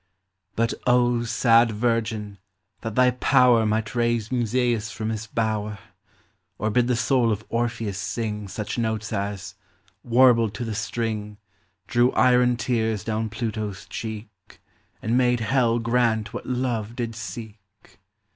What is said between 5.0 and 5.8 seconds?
his bower!